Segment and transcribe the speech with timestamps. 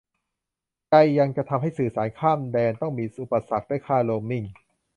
[0.87, 4.43] ใยจะยังทำให้สื่อสารข้ามแดนต้องมีอุปสรรคด้วยค่าโรมมิ่ง